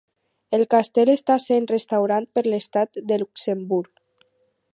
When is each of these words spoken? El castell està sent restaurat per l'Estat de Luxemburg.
El 0.57 0.63
castell 0.73 1.11
està 1.15 1.35
sent 1.45 1.67
restaurat 1.73 2.27
per 2.39 2.45
l'Estat 2.49 3.01
de 3.13 3.21
Luxemburg. 3.25 4.07